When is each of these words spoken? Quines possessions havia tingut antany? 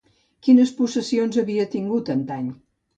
Quines 0.47 0.71
possessions 0.79 1.39
havia 1.45 1.69
tingut 1.77 2.13
antany? 2.19 2.55